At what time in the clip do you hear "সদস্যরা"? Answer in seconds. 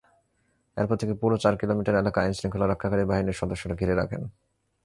3.41-3.75